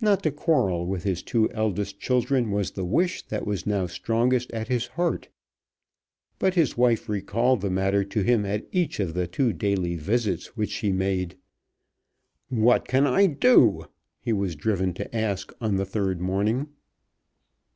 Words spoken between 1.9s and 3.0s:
children was the